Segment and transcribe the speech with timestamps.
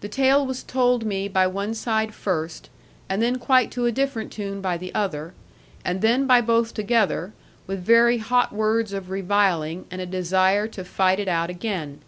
[0.00, 2.68] The tale was told me by one side first;
[3.08, 5.34] and then quite to a different tune by the other;
[5.84, 7.32] and then by both together,
[7.68, 12.00] with very hot words of reviling, and a desire to fight it out again.